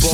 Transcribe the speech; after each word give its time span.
Born 0.00 0.13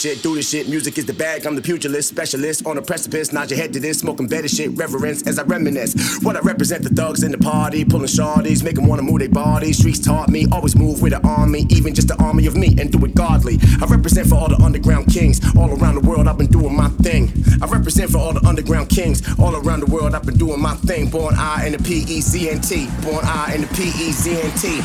shit. 0.00 0.22
Do 0.22 0.34
this 0.34 0.48
shit, 0.48 0.66
music 0.68 0.96
is 0.96 1.04
the 1.04 1.12
bag. 1.12 1.46
I'm 1.46 1.54
the 1.56 1.60
pugilist, 1.60 2.08
specialist 2.08 2.66
on 2.66 2.78
a 2.78 2.82
precipice. 2.82 3.32
Nod 3.32 3.50
your 3.50 3.58
head 3.58 3.72
to 3.74 3.80
this, 3.80 3.98
smoking 3.98 4.28
better 4.28 4.48
shit, 4.48 4.70
reverence 4.76 5.26
as 5.26 5.38
I 5.38 5.42
reminisce. 5.42 6.22
What 6.22 6.36
I 6.36 6.40
represent, 6.40 6.84
the 6.84 6.88
thugs 6.88 7.22
in 7.22 7.32
the 7.32 7.38
party, 7.38 7.84
pulling 7.84 8.06
shawties, 8.06 8.62
make 8.62 8.78
'em 8.78 8.86
wanna 8.86 9.02
move 9.02 9.18
their 9.18 9.28
bodies. 9.28 9.76
Streets 9.78 9.98
taught 9.98 10.30
me, 10.30 10.46
always 10.52 10.74
move 10.74 11.02
with 11.02 11.12
an 11.12 11.20
army, 11.24 11.66
even 11.68 11.94
just 11.94 12.10
an 12.10 12.16
army 12.18 12.46
of 12.46 12.56
me, 12.56 12.74
and 12.78 12.90
do 12.90 13.04
it 13.04 13.14
godly. 13.14 13.60
I 13.82 13.84
represent 13.86 14.28
for 14.28 14.36
all 14.36 14.48
the 14.48 14.56
underground 14.62 15.08
kings 15.08 15.38
all 15.54 15.70
around 15.70 15.96
the 15.96 16.08
world. 16.08 16.28
I've 16.28 16.38
been 16.38 16.46
doing 16.46 16.74
my 16.74 16.88
thing. 17.02 17.30
I 17.60 17.66
represent 17.66 18.10
for 18.10 18.18
all 18.18 18.32
the 18.32 18.44
underground 18.46 18.88
kings 18.88 19.22
all 19.38 19.54
around 19.54 19.80
the 19.80 19.90
world. 19.90 20.14
I've 20.14 20.24
been 20.24 20.38
doing 20.38 20.60
my 20.60 20.76
thing. 20.76 21.10
Born 21.10 21.34
I 21.36 21.66
in 21.66 21.72
the 21.72 21.78
P 21.78 22.04
E 22.08 22.20
Z 22.22 22.48
N 22.48 22.60
T, 22.60 22.88
Born 23.02 23.24
I 23.24 23.54
in 23.54 23.60
the 23.62 23.66
P 23.68 23.92
E 24.00 24.12
Z 24.12 24.30
N 24.30 24.50
T. 24.52 24.80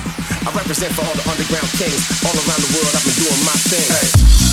I 0.46 0.52
represent 0.52 0.92
for 0.94 1.06
all 1.06 1.16
the 1.16 1.30
underground 1.30 1.70
kings 1.80 2.04
all 2.26 2.36
around 2.36 2.62
the 2.66 2.72
world. 2.76 2.92
I've 2.94 3.06
been 3.06 3.16
doing 3.24 3.44
my 3.46 3.58
thing. 3.72 3.88
Hey. 3.96 4.45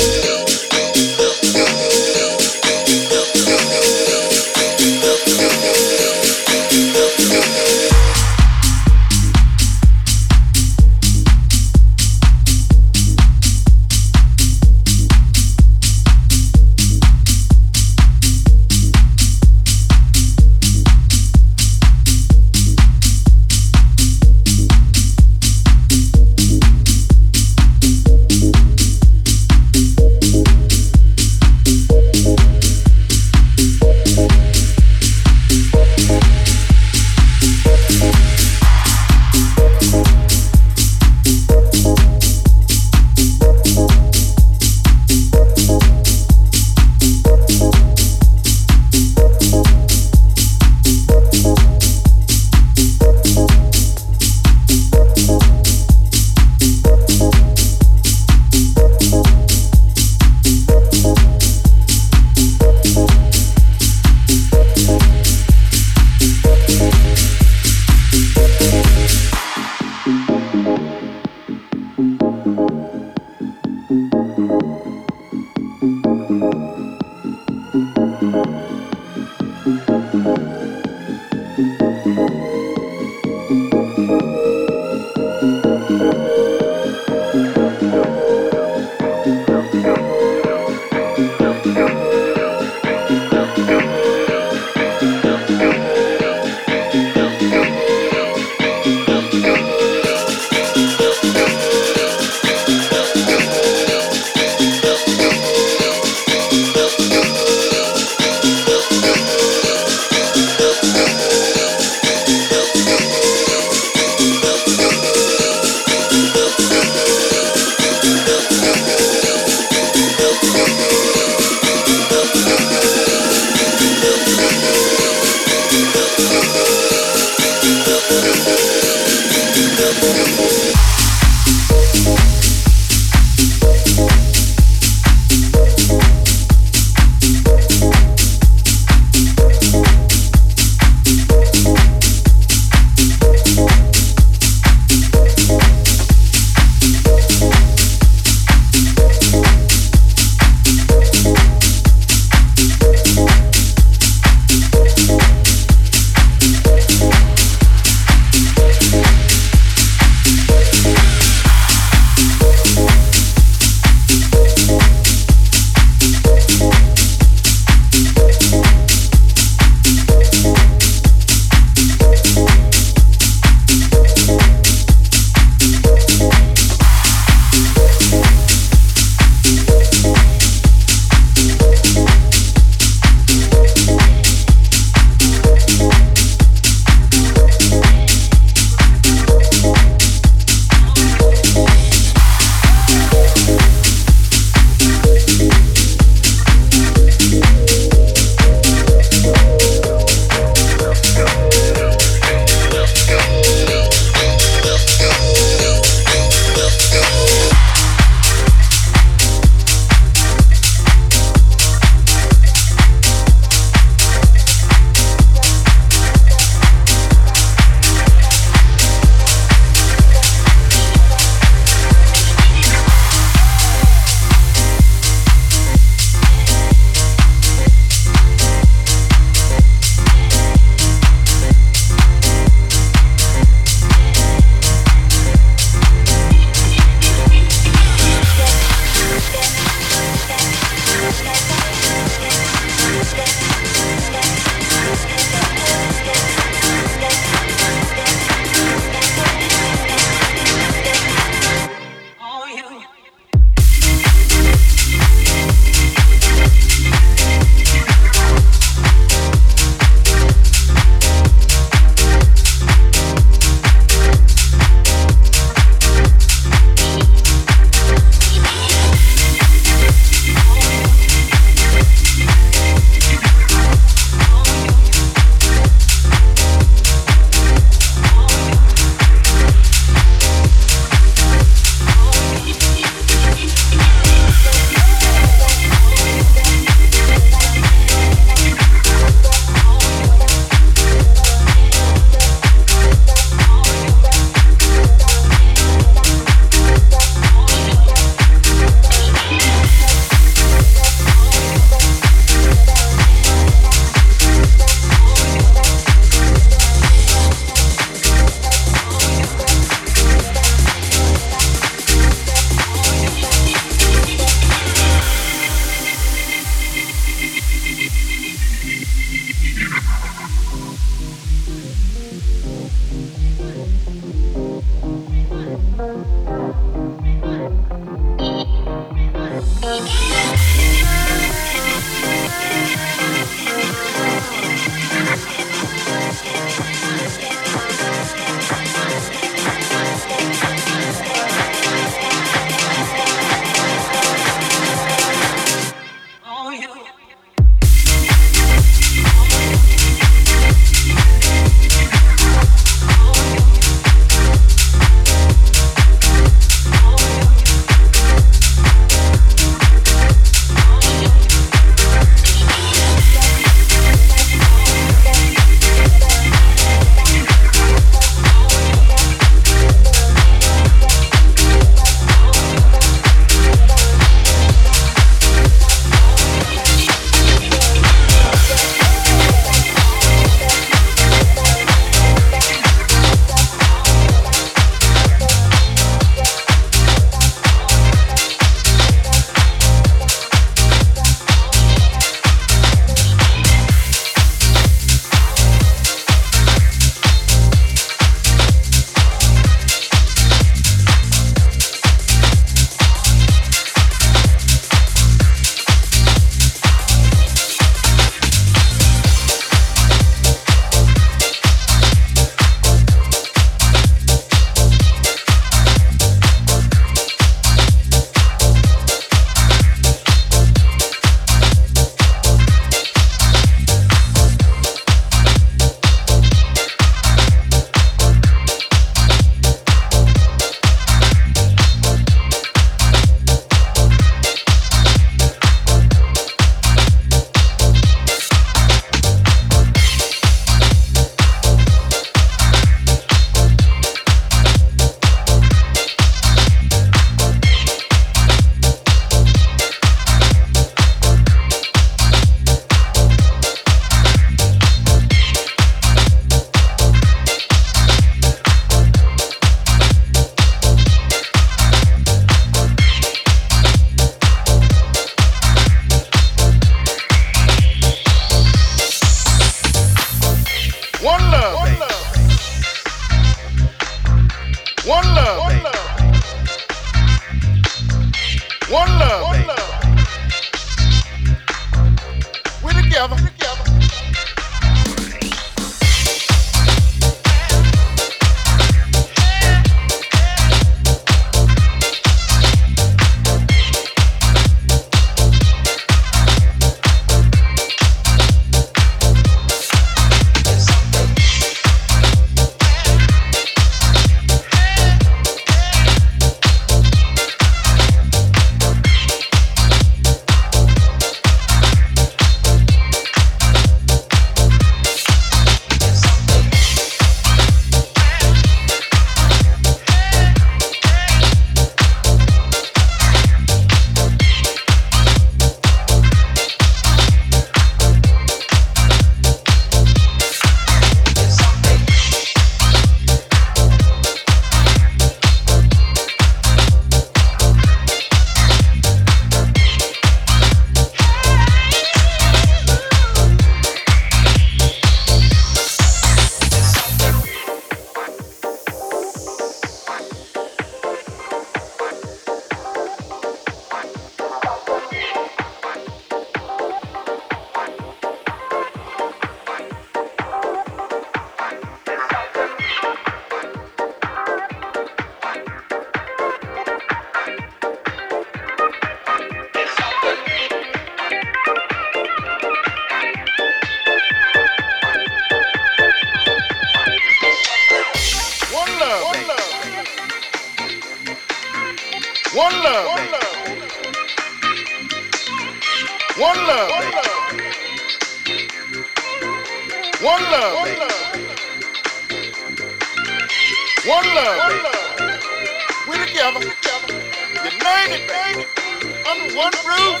everything 598.14 598.94
under 599.10 599.36
one 599.36 599.52
roof. 599.66 600.00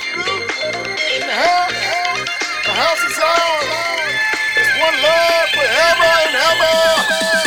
In 1.14 1.20
the 1.20 1.34
house, 1.34 1.72
the 2.64 2.72
house 2.72 3.02
is 3.10 3.18
ours. 3.18 3.68
It's 4.56 4.72
one 4.80 4.96
love 5.02 5.48
forever 5.54 6.10
and 6.24 6.34
ever. 6.50 7.43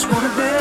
just 0.00 0.10
wanna 0.10 0.34
be 0.34 0.59